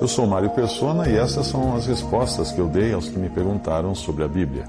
Eu 0.00 0.06
sou 0.06 0.28
Mário 0.28 0.50
Persona 0.50 1.08
e 1.08 1.16
essas 1.16 1.48
são 1.48 1.74
as 1.74 1.86
respostas 1.86 2.52
que 2.52 2.60
eu 2.60 2.68
dei 2.68 2.92
aos 2.92 3.08
que 3.08 3.18
me 3.18 3.28
perguntaram 3.28 3.96
sobre 3.96 4.22
a 4.22 4.28
Bíblia. 4.28 4.64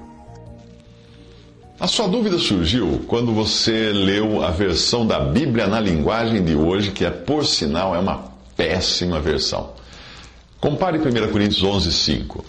A 1.78 1.86
sua 1.86 2.08
dúvida 2.08 2.36
surgiu 2.36 3.02
quando 3.06 3.32
você 3.32 3.92
leu 3.92 4.42
a 4.42 4.50
versão 4.50 5.06
da 5.06 5.20
Bíblia 5.20 5.68
na 5.68 5.80
linguagem 5.80 6.44
de 6.44 6.56
hoje, 6.56 6.90
que 6.90 7.04
é, 7.04 7.10
por 7.10 7.46
sinal, 7.46 7.94
é 7.94 8.00
uma 8.00 8.24
péssima 8.56 9.20
versão. 9.20 9.70
Compare 10.60 10.98
1 10.98 11.30
Coríntios 11.30 11.62
11, 11.62 11.92
5. 11.92 12.44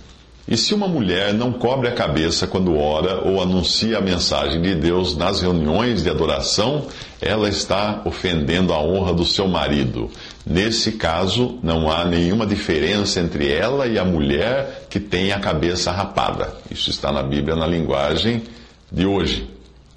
E 0.48 0.58
se 0.58 0.74
uma 0.74 0.88
mulher 0.88 1.34
não 1.34 1.54
cobre 1.54 1.88
a 1.88 1.94
cabeça 1.94 2.48
quando 2.48 2.76
ora 2.76 3.22
ou 3.22 3.42
anuncia 3.42 4.00
a 4.00 4.02
mensagem 4.02 4.62
de 4.62 4.76
Deus 4.76 5.16
nas 5.16 5.40
reuniões 5.40 6.04
de 6.04 6.10
adoração, 6.10 6.88
ela 7.22 7.48
está 7.48 8.02
ofendendo 8.04 8.74
a 8.74 8.82
honra 8.82 9.14
do 9.14 9.24
seu 9.24 9.48
marido. 9.48 10.10
Nesse 10.46 10.94
caso, 10.94 11.60
não 11.62 11.92
há 11.92 12.04
nenhuma 12.04 12.48
diferença 12.48 13.20
entre 13.20 13.52
ela 13.52 13.86
e 13.86 14.00
a 14.00 14.04
mulher 14.04 14.88
que 14.90 15.00
tem 15.00 15.32
a 15.32 15.40
cabeça 15.40 15.92
rapada. 15.92 16.56
Isso 16.70 16.90
está 16.90 17.12
na 17.12 17.22
Bíblia 17.22 17.56
na 17.56 17.68
linguagem 17.68 18.44
de 18.92 19.06
hoje, 19.06 19.48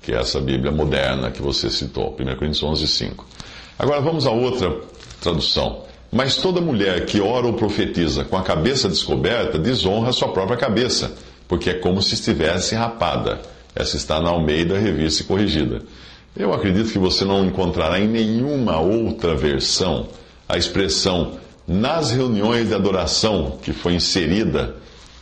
que 0.02 0.12
é 0.12 0.20
essa 0.20 0.40
Bíblia 0.40 0.70
moderna 0.70 1.30
que 1.30 1.40
você 1.40 1.70
citou, 1.70 2.14
1 2.20 2.36
Coríntios 2.36 2.62
11, 2.62 2.86
5. 2.86 3.26
Agora 3.78 4.00
vamos 4.02 4.26
a 4.26 4.30
outra 4.30 4.80
tradução. 5.20 5.82
Mas 6.12 6.36
toda 6.36 6.60
mulher 6.60 7.06
que 7.06 7.20
ora 7.20 7.46
ou 7.46 7.54
profetiza 7.54 8.22
com 8.24 8.36
a 8.36 8.42
cabeça 8.42 8.88
descoberta 8.88 9.58
desonra 9.58 10.12
sua 10.12 10.28
própria 10.28 10.56
cabeça, 10.56 11.12
porque 11.48 11.70
é 11.70 11.74
como 11.74 12.00
se 12.00 12.14
estivesse 12.14 12.74
rapada. 12.74 13.40
Essa 13.74 13.96
está 13.96 14.20
na 14.20 14.28
Almeida, 14.28 14.78
revista 14.78 15.22
e 15.22 15.26
corrigida. 15.26 15.82
Eu 16.36 16.52
acredito 16.52 16.92
que 16.92 16.98
você 16.98 17.24
não 17.24 17.44
encontrará 17.44 17.98
em 17.98 18.06
nenhuma 18.06 18.78
outra 18.78 19.34
versão 19.34 20.06
a 20.48 20.56
expressão 20.56 21.38
nas 21.66 22.10
reuniões 22.10 22.68
de 22.68 22.74
adoração 22.74 23.58
que 23.62 23.72
foi 23.72 23.94
inserida 23.94 24.74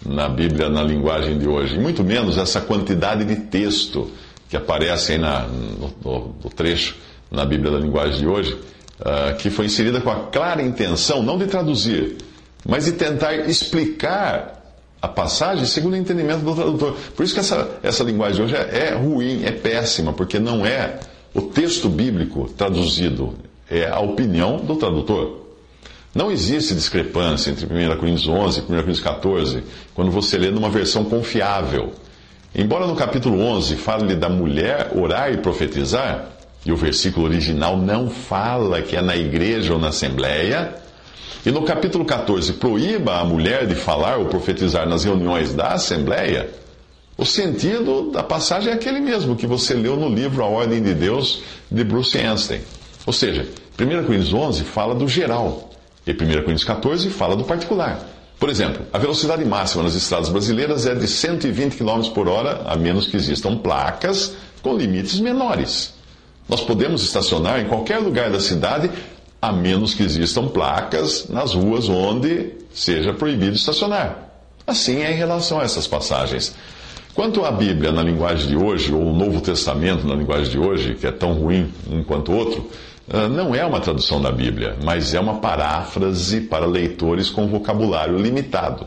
na 0.05 0.29
Bíblia 0.29 0.69
na 0.69 0.83
linguagem 0.83 1.39
de 1.39 1.47
hoje, 1.47 1.77
e 1.77 1.79
muito 1.79 2.03
menos 2.03 2.37
essa 2.37 2.61
quantidade 2.61 3.25
de 3.25 3.37
texto 3.37 4.11
que 4.49 4.57
aparece 4.57 5.13
aí 5.13 5.19
na, 5.19 5.47
no, 5.47 6.35
no 6.43 6.51
trecho 6.51 6.97
na 7.31 7.45
Bíblia 7.45 7.71
da 7.71 7.79
linguagem 7.79 8.19
de 8.19 8.27
hoje 8.27 8.59
uh, 9.01 9.37
que 9.37 9.51
foi 9.51 9.67
inserida 9.67 10.01
com 10.01 10.11
a 10.11 10.27
clara 10.27 10.63
intenção, 10.63 11.23
não 11.23 11.39
de 11.39 11.47
traduzir, 11.47 12.17
mas 12.67 12.85
de 12.85 12.93
tentar 12.93 13.35
explicar 13.49 14.61
a 15.01 15.09
passagem 15.09 15.65
segundo 15.67 15.95
o 15.95 15.97
entendimento 15.97 16.45
do 16.45 16.55
tradutor. 16.55 16.97
Por 17.17 17.25
isso 17.25 17.35
que 17.35 17.41
essa, 17.41 17.79
essa 17.83 18.05
linguagem 18.05 18.37
de 18.37 18.43
hoje 18.43 18.57
é, 18.57 18.89
é 18.89 18.95
ruim, 18.95 19.45
é 19.45 19.51
péssima, 19.51 20.13
porque 20.13 20.39
não 20.39 20.65
é 20.65 21.01
o 21.35 21.43
texto 21.43 21.89
bíblico 21.89 22.49
traduzido, 22.57 23.35
é 23.71 23.89
a 23.89 24.01
opinião 24.01 24.57
do 24.57 24.77
tradutor. 24.77 25.41
Não 26.15 26.31
existe 26.31 26.75
discrepância 26.75 27.51
entre 27.51 27.65
1 27.65 27.97
Coríntios 27.97 28.29
11 28.29 28.59
e 28.59 28.63
1 28.63 28.67
Coríntios 28.67 29.01
14 29.01 29.63
quando 29.95 30.11
você 30.11 30.37
lê 30.37 30.51
numa 30.51 30.69
versão 30.69 31.05
confiável. 31.05 31.93
Embora 32.55 32.87
no 32.87 32.95
capítulo 32.95 33.41
11 33.41 33.77
fale 33.77 34.15
da 34.15 34.29
mulher 34.29 34.93
orar 34.95 35.33
e 35.33 35.39
profetizar, 35.39 36.29
e 36.65 36.71
o 36.71 36.77
versículo 36.77 37.27
original 37.27 37.77
não 37.77 38.09
fala 38.09 38.83
que 38.83 38.95
é 38.95 39.03
na 39.03 39.17
igreja 39.17 39.73
ou 39.73 39.79
na 39.79 39.89
assembleia. 39.89 40.75
E 41.45 41.51
no 41.51 41.63
capítulo 41.63 42.05
14, 42.05 42.53
proíba 42.55 43.19
a 43.19 43.25
mulher 43.25 43.67
de 43.67 43.75
falar 43.75 44.19
ou 44.19 44.27
profetizar 44.27 44.89
nas 44.89 45.03
reuniões 45.03 45.53
da 45.55 45.69
assembleia. 45.69 46.51
O 47.17 47.25
sentido 47.25 48.11
da 48.11 48.23
passagem 48.23 48.71
é 48.71 48.75
aquele 48.75 49.01
mesmo 49.01 49.35
que 49.35 49.47
você 49.47 49.75
leu 49.75 49.97
no 49.97 50.09
livro 50.09 50.43
A 50.45 50.47
Ordem 50.47 50.81
de 50.81 50.95
Deus 50.95 51.43
de 51.71 51.83
Bruce 51.83 52.17
Einstein. 52.17 52.61
Ou 53.07 53.13
seja, 53.13 53.49
1 53.79 54.05
Coríntios 54.05 54.33
11 54.33 54.65
fala 54.65 54.95
do 54.95 55.09
geral 55.09 55.71
e 56.07 56.13
1 56.13 56.17
Coríntios 56.17 56.65
14 56.65 57.11
fala 57.11 57.37
do 57.37 57.45
particular. 57.45 58.09
Por 58.39 58.49
exemplo, 58.49 58.85
a 58.93 58.99
velocidade 58.99 59.45
máxima 59.45 59.85
nas 59.85 59.95
estradas 59.95 60.29
brasileiras 60.29 60.85
é 60.85 60.95
de 60.95 61.07
120 61.07 61.77
km 61.77 62.11
por 62.13 62.29
hora, 62.29 62.63
a 62.67 62.77
menos 62.77 63.07
que 63.07 63.17
existam 63.17 63.57
placas 63.57 64.35
com 64.63 64.77
limites 64.77 65.21
menores. 65.21 65.95
Nós 66.49 66.61
podemos 66.61 67.05
estacionar 67.05 67.61
em 67.61 67.69
qualquer 67.69 67.99
lugar 67.99 68.31
da 68.31 68.41
cidade, 68.41 68.91
a 69.41 69.53
menos 69.53 69.95
que 69.95 70.03
existam 70.03 70.49
placas 70.49 71.29
nas 71.29 71.55
ruas 71.55 71.89
onde 71.89 72.51
seja 72.73 73.13
proibido 73.13 73.55
estacionar. 73.55 74.31
Assim 74.67 75.03
é 75.03 75.13
em 75.13 75.17
relação 75.17 75.61
a 75.61 75.65
essas 75.65 75.87
passagens. 75.87 76.55
Quanto 77.15 77.45
à 77.45 77.51
Bíblia 77.51 77.93
na 77.93 78.03
linguagem 78.03 78.49
de 78.49 78.57
hoje, 78.57 78.93
ou 78.93 79.03
o 79.03 79.15
Novo 79.15 79.41
Testamento 79.41 80.07
na 80.07 80.15
linguagem 80.15 80.51
de 80.51 80.59
hoje, 80.59 80.95
que 80.95 81.07
é 81.07 81.13
tão 81.13 81.35
ruim 81.35 81.71
um 81.91 82.03
quanto 82.03 82.33
o 82.33 82.37
outro, 82.37 82.71
não 83.31 83.55
é 83.55 83.65
uma 83.65 83.81
tradução 83.81 84.21
da 84.21 84.31
Bíblia, 84.31 84.77
mas 84.83 85.15
é 85.15 85.21
uma 85.21 85.39
paráfrase 85.39 86.43
para 86.43 86.67
leitores 86.67 87.29
com 87.29 87.47
vocabulário 87.47 88.17
limitado. 88.17 88.87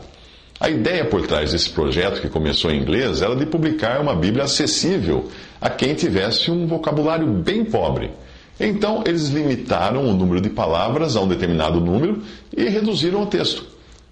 A 0.58 0.70
ideia 0.70 1.04
por 1.04 1.26
trás 1.26 1.52
desse 1.52 1.68
projeto, 1.68 2.20
que 2.20 2.28
começou 2.30 2.70
em 2.70 2.80
inglês, 2.80 3.20
era 3.20 3.36
de 3.36 3.44
publicar 3.44 4.00
uma 4.00 4.14
Bíblia 4.14 4.44
acessível 4.44 5.28
a 5.60 5.68
quem 5.68 5.94
tivesse 5.94 6.50
um 6.50 6.66
vocabulário 6.66 7.26
bem 7.26 7.64
pobre. 7.64 8.10
Então, 8.58 9.04
eles 9.06 9.28
limitaram 9.28 10.08
o 10.08 10.14
número 10.14 10.40
de 10.40 10.48
palavras 10.48 11.14
a 11.14 11.20
um 11.20 11.28
determinado 11.28 11.78
número 11.78 12.22
e 12.56 12.64
reduziram 12.70 13.22
o 13.22 13.26
texto. 13.26 13.66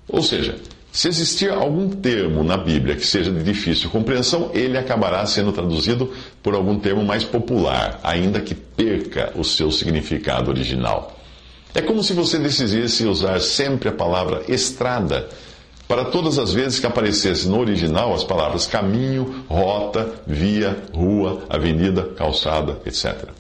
Ou 0.07 0.23
seja, 0.23 0.57
se 0.95 1.09
existir 1.09 1.51
algum 1.51 1.91
termo 1.91 2.45
na 2.45 2.57
Bíblia 2.57 2.95
que 2.95 3.05
seja 3.05 3.29
de 3.33 3.43
difícil 3.43 3.91
compreensão, 3.91 4.53
ele 4.55 4.79
acabará 4.79 5.27
sendo 5.27 5.51
traduzido 5.51 6.13
por 6.41 6.55
algum 6.55 6.79
termo 6.79 7.05
mais 7.05 7.25
popular, 7.25 7.99
ainda 8.01 8.41
que 8.41 8.55
perca 8.55 9.33
o 9.35 9.43
seu 9.43 9.73
significado 9.73 10.53
original. 10.53 11.19
É 11.75 11.83
como 11.83 12.01
se 12.01 12.13
você 12.13 12.39
decidisse 12.39 13.07
usar 13.07 13.41
sempre 13.41 13.89
a 13.89 13.93
palavra 13.93 14.45
estrada 14.47 15.29
para 15.89 16.05
todas 16.05 16.39
as 16.39 16.53
vezes 16.53 16.79
que 16.79 16.87
aparecesse 16.87 17.49
no 17.49 17.59
original 17.59 18.15
as 18.15 18.23
palavras 18.23 18.65
caminho, 18.65 19.45
rota, 19.49 20.15
via, 20.25 20.81
rua, 20.95 21.43
avenida, 21.51 22.05
calçada, 22.17 22.79
etc. 22.87 23.31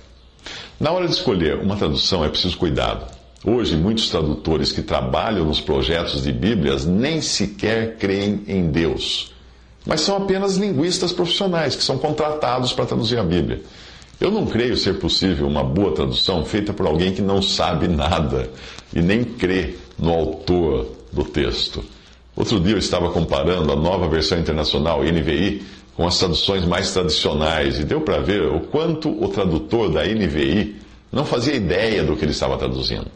Na 0.80 0.90
hora 0.90 1.06
de 1.06 1.14
escolher 1.14 1.60
uma 1.60 1.76
tradução 1.76 2.24
é 2.24 2.28
preciso 2.28 2.58
cuidado. 2.58 3.06
Hoje, 3.46 3.76
muitos 3.76 4.08
tradutores 4.08 4.72
que 4.72 4.80
trabalham 4.80 5.44
nos 5.44 5.60
projetos 5.60 6.22
de 6.22 6.32
Bíblias 6.32 6.86
nem 6.86 7.20
sequer 7.20 7.98
creem 7.98 8.42
em 8.48 8.70
Deus, 8.70 9.34
mas 9.84 10.00
são 10.00 10.16
apenas 10.16 10.56
linguistas 10.56 11.12
profissionais 11.12 11.76
que 11.76 11.84
são 11.84 11.98
contratados 11.98 12.72
para 12.72 12.86
traduzir 12.86 13.18
a 13.18 13.22
Bíblia. 13.22 13.60
Eu 14.18 14.30
não 14.30 14.46
creio 14.46 14.78
ser 14.78 14.98
possível 14.98 15.46
uma 15.46 15.62
boa 15.62 15.92
tradução 15.92 16.42
feita 16.46 16.72
por 16.72 16.86
alguém 16.86 17.12
que 17.12 17.20
não 17.20 17.42
sabe 17.42 17.86
nada 17.86 18.48
e 18.94 19.02
nem 19.02 19.22
crê 19.22 19.74
no 19.98 20.10
autor 20.10 20.86
do 21.12 21.22
texto. 21.22 21.84
Outro 22.34 22.58
dia 22.58 22.72
eu 22.72 22.78
estava 22.78 23.10
comparando 23.10 23.70
a 23.70 23.76
nova 23.76 24.08
versão 24.08 24.38
internacional, 24.38 25.02
NVI, 25.04 25.62
com 25.94 26.06
as 26.06 26.16
traduções 26.16 26.64
mais 26.64 26.92
tradicionais 26.94 27.78
e 27.78 27.84
deu 27.84 28.00
para 28.00 28.20
ver 28.20 28.46
o 28.46 28.60
quanto 28.60 29.10
o 29.22 29.28
tradutor 29.28 29.92
da 29.92 30.02
NVI 30.02 30.76
não 31.12 31.26
fazia 31.26 31.54
ideia 31.54 32.02
do 32.02 32.16
que 32.16 32.24
ele 32.24 32.32
estava 32.32 32.56
traduzindo. 32.56 33.06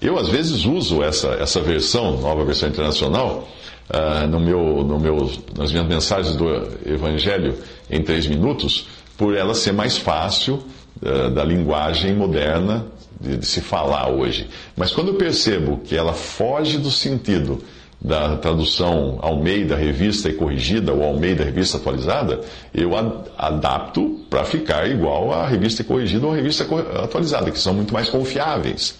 Eu, 0.00 0.16
às 0.16 0.28
vezes, 0.28 0.64
uso 0.64 1.02
essa, 1.02 1.28
essa 1.40 1.60
versão, 1.60 2.20
nova 2.20 2.44
versão 2.44 2.68
internacional, 2.68 3.48
uh, 3.90 4.26
no 4.28 4.38
meu, 4.38 4.84
no 4.84 4.98
meu, 4.98 5.30
nas 5.56 5.72
minhas 5.72 5.86
mensagens 5.86 6.36
do 6.36 6.48
Evangelho 6.86 7.56
em 7.90 8.02
três 8.02 8.26
minutos, 8.26 8.86
por 9.16 9.36
ela 9.36 9.54
ser 9.54 9.72
mais 9.72 9.96
fácil 9.96 10.62
uh, 11.02 11.30
da 11.30 11.42
linguagem 11.44 12.14
moderna 12.14 12.86
de, 13.20 13.38
de 13.38 13.46
se 13.46 13.60
falar 13.60 14.08
hoje. 14.08 14.48
Mas 14.76 14.92
quando 14.92 15.08
eu 15.08 15.14
percebo 15.14 15.78
que 15.78 15.96
ela 15.96 16.12
foge 16.12 16.78
do 16.78 16.90
sentido 16.90 17.60
da 18.00 18.36
tradução 18.36 19.18
Almeida 19.20 19.74
Revista 19.74 20.28
e 20.28 20.32
Corrigida 20.32 20.92
ou 20.92 21.02
Almeida 21.02 21.42
Revista 21.42 21.78
Atualizada, 21.78 22.40
eu 22.72 22.92
adapto 23.36 24.20
para 24.30 24.44
ficar 24.44 24.88
igual 24.88 25.32
à 25.32 25.48
Revista 25.48 25.82
Corrigida 25.82 26.24
ou 26.24 26.32
à 26.32 26.36
Revista 26.36 26.64
Atualizada, 27.02 27.50
que 27.50 27.58
são 27.58 27.74
muito 27.74 27.92
mais 27.92 28.08
confiáveis. 28.08 28.96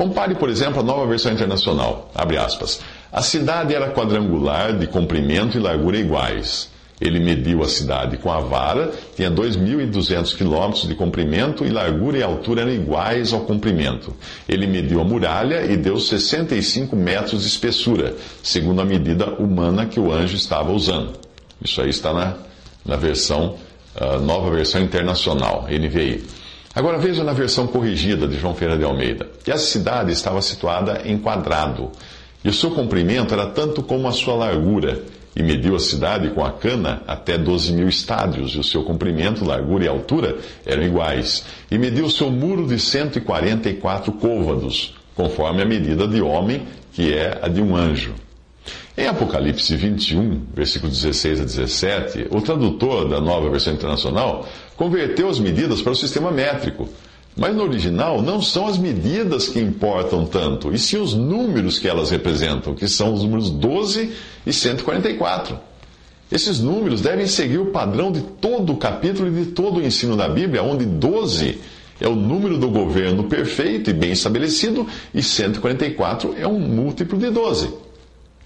Compare, 0.00 0.34
por 0.34 0.48
exemplo, 0.48 0.80
a 0.80 0.82
nova 0.82 1.06
versão 1.06 1.30
internacional. 1.30 2.10
Abre 2.14 2.38
aspas. 2.38 2.80
A 3.12 3.20
cidade 3.20 3.74
era 3.74 3.90
quadrangular, 3.90 4.72
de 4.72 4.86
comprimento 4.86 5.58
e 5.58 5.60
largura 5.60 5.98
iguais. 5.98 6.70
Ele 6.98 7.20
mediu 7.20 7.62
a 7.62 7.68
cidade 7.68 8.16
com 8.16 8.32
a 8.32 8.40
vara, 8.40 8.94
tinha 9.14 9.30
2.200 9.30 10.34
quilômetros 10.34 10.88
de 10.88 10.94
comprimento 10.94 11.66
e 11.66 11.68
largura 11.68 12.16
e 12.16 12.22
altura 12.22 12.62
eram 12.62 12.72
iguais 12.72 13.34
ao 13.34 13.40
comprimento. 13.40 14.16
Ele 14.48 14.66
mediu 14.66 15.02
a 15.02 15.04
muralha 15.04 15.70
e 15.70 15.76
deu 15.76 16.00
65 16.00 16.96
metros 16.96 17.42
de 17.42 17.48
espessura, 17.48 18.16
segundo 18.42 18.80
a 18.80 18.86
medida 18.86 19.34
humana 19.34 19.84
que 19.84 20.00
o 20.00 20.10
anjo 20.10 20.34
estava 20.34 20.72
usando. 20.72 21.12
Isso 21.62 21.78
aí 21.78 21.90
está 21.90 22.14
na, 22.14 22.36
na 22.86 22.96
versão, 22.96 23.56
uh, 24.00 24.18
nova 24.18 24.50
versão 24.50 24.80
internacional, 24.80 25.66
NVI. 25.68 26.40
Agora 26.72 26.98
veja 26.98 27.24
na 27.24 27.32
versão 27.32 27.66
corrigida 27.66 28.28
de 28.28 28.38
João 28.38 28.54
Ferreira 28.54 28.78
de 28.78 28.84
Almeida. 28.84 29.28
E 29.44 29.50
a 29.50 29.58
cidade 29.58 30.12
estava 30.12 30.40
situada 30.40 31.02
em 31.04 31.18
quadrado, 31.18 31.90
e 32.44 32.48
o 32.48 32.52
seu 32.52 32.70
comprimento 32.70 33.34
era 33.34 33.46
tanto 33.46 33.82
como 33.82 34.06
a 34.06 34.12
sua 34.12 34.34
largura 34.34 35.02
e 35.34 35.42
mediu 35.42 35.74
a 35.74 35.80
cidade 35.80 36.30
com 36.30 36.44
a 36.44 36.52
cana 36.52 37.02
até 37.08 37.36
12 37.36 37.72
mil 37.72 37.88
estádios, 37.88 38.52
e 38.52 38.58
o 38.58 38.64
seu 38.64 38.84
comprimento, 38.84 39.44
largura 39.44 39.84
e 39.84 39.88
altura 39.88 40.38
eram 40.64 40.84
iguais. 40.84 41.44
E 41.68 41.76
mediu 41.76 42.06
o 42.06 42.10
seu 42.10 42.30
muro 42.30 42.66
de 42.66 42.78
144 42.78 44.12
côvados, 44.12 44.94
conforme 45.16 45.62
a 45.62 45.66
medida 45.66 46.06
de 46.06 46.22
homem, 46.22 46.62
que 46.92 47.12
é 47.12 47.36
a 47.42 47.48
de 47.48 47.60
um 47.60 47.74
anjo. 47.74 48.14
Em 48.96 49.06
Apocalipse 49.06 49.74
21, 49.76 50.46
versículos 50.52 51.00
16 51.00 51.40
a 51.40 51.44
17, 51.44 52.26
o 52.30 52.40
tradutor 52.40 53.08
da 53.08 53.20
nova 53.20 53.48
versão 53.48 53.72
internacional 53.72 54.46
converteu 54.80 55.28
as 55.28 55.38
medidas 55.38 55.82
para 55.82 55.92
o 55.92 55.96
sistema 55.96 56.30
métrico 56.30 56.88
mas 57.36 57.54
no 57.54 57.62
original 57.62 58.20
não 58.20 58.42
são 58.42 58.66
as 58.66 58.76
medidas 58.76 59.48
que 59.48 59.60
importam 59.60 60.26
tanto, 60.26 60.72
e 60.72 60.78
sim 60.78 60.98
os 60.98 61.14
números 61.14 61.78
que 61.78 61.88
elas 61.88 62.10
representam, 62.10 62.74
que 62.74 62.88
são 62.88 63.14
os 63.14 63.22
números 63.22 63.50
12 63.50 64.12
e 64.44 64.52
144. 64.52 65.56
Esses 66.30 66.60
números 66.60 67.00
devem 67.00 67.26
seguir 67.26 67.58
o 67.58 67.66
padrão 67.66 68.10
de 68.10 68.20
todo 68.20 68.72
o 68.72 68.76
capítulo 68.76 69.28
e 69.28 69.44
de 69.44 69.52
todo 69.52 69.78
o 69.78 69.82
ensino 69.82 70.16
da 70.16 70.28
Bíblia, 70.28 70.62
onde 70.62 70.84
12 70.84 71.58
é 72.00 72.08
o 72.08 72.16
número 72.16 72.58
do 72.58 72.68
governo 72.68 73.24
perfeito 73.24 73.90
e 73.90 73.92
bem 73.92 74.12
estabelecido, 74.12 74.86
e 75.14 75.22
144 75.22 76.34
é 76.36 76.46
um 76.46 76.58
múltiplo 76.58 77.18
de 77.18 77.30
12. 77.30 77.70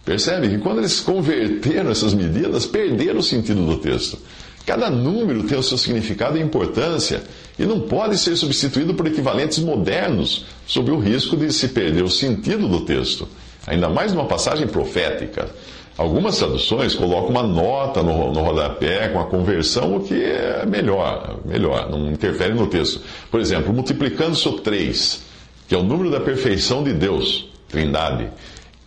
Percebe 0.04 0.50
que 0.50 0.58
quando 0.58 0.78
eles 0.78 1.00
converteram 1.00 1.90
essas 1.90 2.12
medidas, 2.12 2.66
perderam 2.66 3.20
o 3.20 3.22
sentido 3.22 3.64
do 3.64 3.78
texto. 3.78 4.18
Cada 4.66 4.88
número 4.88 5.44
tem 5.44 5.58
o 5.58 5.62
seu 5.62 5.76
significado 5.76 6.38
e 6.38 6.42
importância 6.42 7.22
e 7.58 7.66
não 7.66 7.80
pode 7.80 8.16
ser 8.16 8.34
substituído 8.34 8.94
por 8.94 9.06
equivalentes 9.06 9.58
modernos, 9.58 10.46
sob 10.66 10.90
o 10.90 10.98
risco 10.98 11.36
de 11.36 11.52
se 11.52 11.68
perder 11.68 12.02
o 12.02 12.10
sentido 12.10 12.66
do 12.66 12.80
texto, 12.80 13.28
ainda 13.66 13.88
mais 13.90 14.12
numa 14.12 14.24
passagem 14.24 14.66
profética. 14.66 15.50
Algumas 15.98 16.38
traduções 16.38 16.94
colocam 16.94 17.28
uma 17.28 17.42
nota 17.42 18.02
no, 18.02 18.32
no 18.32 18.40
rodapé 18.40 19.08
com 19.10 19.20
a 19.20 19.26
conversão, 19.26 19.96
o 19.96 20.00
que 20.00 20.14
é 20.14 20.64
melhor, 20.66 21.38
melhor, 21.44 21.88
não 21.90 22.10
interfere 22.10 22.54
no 22.54 22.66
texto. 22.66 23.00
Por 23.30 23.40
exemplo, 23.40 23.72
multiplicando-se 23.72 24.48
o 24.48 24.54
3, 24.54 25.22
que 25.68 25.74
é 25.74 25.78
o 25.78 25.84
número 25.84 26.10
da 26.10 26.20
perfeição 26.20 26.82
de 26.82 26.94
Deus, 26.94 27.48
trindade, 27.68 28.28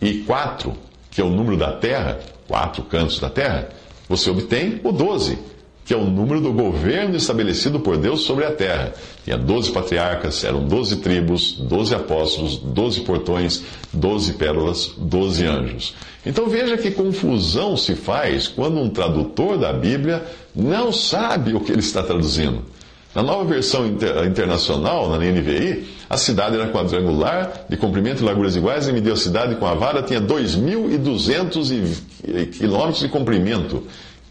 e 0.02 0.18
4, 0.24 0.74
que 1.10 1.20
é 1.20 1.24
o 1.24 1.30
número 1.30 1.56
da 1.56 1.72
terra, 1.72 2.18
quatro 2.46 2.82
cantos 2.82 3.20
da 3.20 3.30
terra, 3.30 3.68
você 4.08 4.28
obtém 4.28 4.80
o 4.82 4.92
12 4.92 5.38
que 5.88 5.94
é 5.94 5.96
o 5.96 6.04
número 6.04 6.38
do 6.42 6.52
governo 6.52 7.16
estabelecido 7.16 7.80
por 7.80 7.96
Deus 7.96 8.20
sobre 8.20 8.44
a 8.44 8.52
terra. 8.52 8.92
Tinha 9.24 9.38
doze 9.38 9.72
patriarcas, 9.72 10.44
eram 10.44 10.68
doze 10.68 10.96
tribos, 10.96 11.54
doze 11.54 11.94
apóstolos, 11.94 12.58
doze 12.58 13.00
portões, 13.00 13.62
doze 13.90 14.34
pérolas, 14.34 14.90
doze 14.98 15.46
anjos. 15.46 15.94
Então 16.26 16.46
veja 16.46 16.76
que 16.76 16.90
confusão 16.90 17.74
se 17.74 17.94
faz 17.94 18.46
quando 18.46 18.78
um 18.78 18.90
tradutor 18.90 19.56
da 19.56 19.72
Bíblia 19.72 20.22
não 20.54 20.92
sabe 20.92 21.54
o 21.54 21.60
que 21.60 21.72
ele 21.72 21.80
está 21.80 22.02
traduzindo. 22.02 22.62
Na 23.14 23.22
nova 23.22 23.44
versão 23.44 23.86
inter 23.86 24.26
internacional, 24.26 25.08
na 25.08 25.16
NVI, 25.16 25.88
a 26.10 26.18
cidade 26.18 26.56
era 26.56 26.70
quadrangular, 26.70 27.64
de 27.66 27.78
comprimento 27.78 28.22
e 28.22 28.26
larguras 28.26 28.54
iguais, 28.54 28.86
e 28.86 28.92
mediu 28.92 29.14
a 29.14 29.16
cidade 29.16 29.56
com 29.56 29.64
a 29.66 29.72
vara, 29.72 30.02
tinha 30.02 30.20
2.200 30.20 32.02
quilômetros 32.58 33.00
de 33.00 33.08
comprimento 33.08 33.84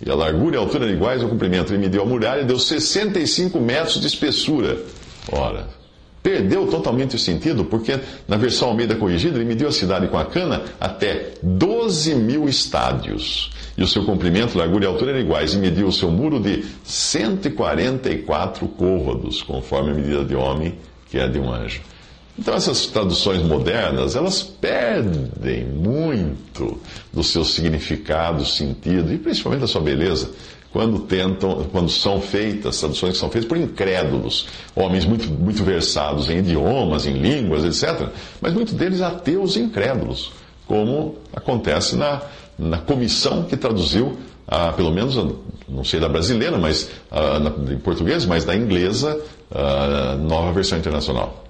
e 0.05 0.09
a 0.09 0.15
largura 0.15 0.55
e 0.55 0.57
a 0.57 0.61
altura 0.61 0.85
eram 0.85 0.93
iguais 0.93 1.23
ao 1.23 1.29
comprimento. 1.29 1.73
Ele 1.73 1.79
mediu 1.79 2.01
a 2.01 2.05
muralha 2.05 2.41
e 2.41 2.45
deu 2.45 2.59
65 2.59 3.59
metros 3.59 3.99
de 3.99 4.07
espessura. 4.07 4.77
Ora, 5.31 5.67
perdeu 6.21 6.67
totalmente 6.67 7.15
o 7.15 7.19
sentido, 7.19 7.65
porque 7.65 7.99
na 8.27 8.37
versão 8.37 8.67
Almeida 8.69 8.95
corrigida 8.95 9.37
ele 9.37 9.45
mediu 9.45 9.67
a 9.67 9.71
cidade 9.71 10.07
com 10.07 10.17
a 10.17 10.25
cana 10.25 10.63
até 10.79 11.31
12 11.41 12.15
mil 12.15 12.47
estádios. 12.47 13.51
E 13.77 13.83
o 13.83 13.87
seu 13.87 14.03
comprimento, 14.03 14.57
largura 14.57 14.85
e 14.85 14.87
altura 14.87 15.11
eram 15.11 15.21
iguais, 15.21 15.53
e 15.53 15.57
mediu 15.57 15.87
o 15.87 15.91
seu 15.91 16.09
muro 16.09 16.39
de 16.39 16.65
144 16.83 18.67
côvados, 18.69 19.43
conforme 19.43 19.91
a 19.91 19.93
medida 19.93 20.25
de 20.25 20.35
homem, 20.35 20.75
que 21.09 21.17
é 21.17 21.27
de 21.27 21.39
um 21.39 21.51
anjo. 21.51 21.81
Então 22.37 22.53
essas 22.53 22.85
traduções 22.85 23.41
modernas, 23.41 24.15
elas 24.15 24.43
perdem 24.43 25.65
muito 25.65 26.79
do 27.11 27.23
seu 27.23 27.43
significado, 27.43 28.45
sentido 28.45 29.11
e 29.11 29.17
principalmente 29.17 29.61
da 29.61 29.67
sua 29.67 29.81
beleza 29.81 30.29
quando 30.71 30.99
tentam, 30.99 31.65
quando 31.71 31.89
são 31.89 32.21
feitas, 32.21 32.79
traduções 32.79 33.13
que 33.13 33.19
são 33.19 33.29
feitas 33.29 33.47
por 33.47 33.57
incrédulos, 33.57 34.47
homens 34.75 35.05
muito, 35.05 35.27
muito 35.27 35.63
versados 35.63 36.29
em 36.29 36.37
idiomas, 36.37 37.07
em 37.07 37.13
línguas, 37.13 37.63
etc., 37.63 38.09
mas 38.41 38.53
muitos 38.53 38.75
deles 38.75 39.01
ateus 39.01 39.55
e 39.55 39.59
incrédulos, 39.59 40.31
como 40.67 41.15
acontece 41.33 41.95
na, 41.95 42.21
na 42.59 42.77
comissão 42.77 43.43
que 43.43 43.57
traduziu, 43.57 44.17
ah, 44.47 44.71
pelo 44.71 44.91
menos, 44.91 45.15
não 45.67 45.83
sei 45.83 45.99
da 45.99 46.09
brasileira, 46.09 46.57
mas 46.57 46.89
ah, 47.09 47.39
na, 47.39 47.73
em 47.73 47.79
português, 47.79 48.25
mas 48.25 48.45
da 48.45 48.55
inglesa, 48.55 49.19
ah, 49.51 50.15
nova 50.19 50.51
versão 50.51 50.77
internacional. 50.77 51.46